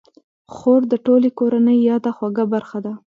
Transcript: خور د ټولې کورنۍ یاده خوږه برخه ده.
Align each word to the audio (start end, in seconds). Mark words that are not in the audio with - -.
خور 0.53 0.81
د 0.91 0.93
ټولې 1.05 1.29
کورنۍ 1.39 1.77
یاده 1.89 2.11
خوږه 2.17 2.45
برخه 2.53 2.79
ده. 2.85 2.93